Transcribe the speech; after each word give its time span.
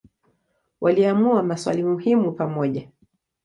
Waliamua 0.81 1.43
maswali 1.43 1.83
muhimu 1.83 2.31
pamoja. 2.31 2.87